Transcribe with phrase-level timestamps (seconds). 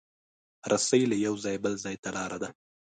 [0.71, 2.49] رسۍ له یو ځایه بل ځای ته لاره ده.